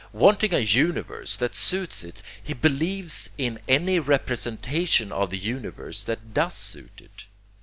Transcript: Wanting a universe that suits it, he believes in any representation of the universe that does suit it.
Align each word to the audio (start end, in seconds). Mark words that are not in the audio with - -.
Wanting 0.13 0.51
a 0.51 0.57
universe 0.57 1.35
that 1.35 1.53
suits 1.53 2.03
it, 2.03 2.23
he 2.41 2.55
believes 2.55 3.29
in 3.37 3.59
any 3.67 3.99
representation 3.99 5.11
of 5.11 5.29
the 5.29 5.37
universe 5.37 6.01
that 6.05 6.33
does 6.33 6.55
suit 6.55 6.99
it. 6.99 7.27